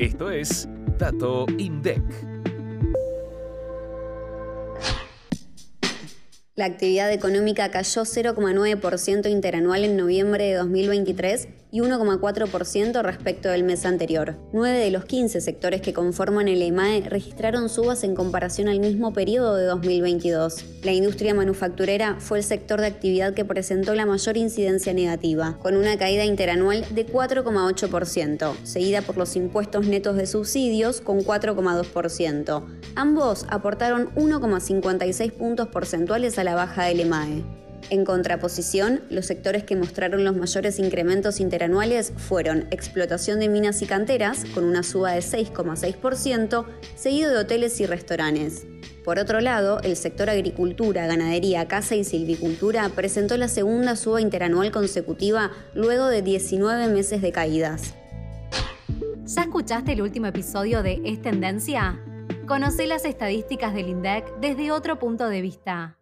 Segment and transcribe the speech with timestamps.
[0.00, 0.66] Esto es
[0.98, 2.00] Dato INDEC.
[6.54, 13.86] La actividad económica cayó 0,9% interanual en noviembre de 2023 y 1,4% respecto del mes
[13.86, 14.36] anterior.
[14.52, 19.12] 9 de los 15 sectores que conforman el EMAE registraron subas en comparación al mismo
[19.12, 20.64] periodo de 2022.
[20.82, 25.76] La industria manufacturera fue el sector de actividad que presentó la mayor incidencia negativa, con
[25.76, 32.64] una caída interanual de 4,8%, seguida por los impuestos netos de subsidios con 4,2%.
[32.94, 37.59] Ambos aportaron 1,56 puntos porcentuales a la baja del EMAE.
[37.88, 43.86] En contraposición, los sectores que mostraron los mayores incrementos interanuales fueron explotación de minas y
[43.86, 48.66] canteras, con una suba de 6,6%, seguido de hoteles y restaurantes.
[49.04, 54.70] Por otro lado, el sector agricultura, ganadería, caza y silvicultura presentó la segunda suba interanual
[54.70, 57.94] consecutiva luego de 19 meses de caídas.
[59.24, 61.98] ¿Ya escuchaste el último episodio de Es Tendencia?
[62.46, 65.96] Conoce las estadísticas del INDEC desde otro punto de vista.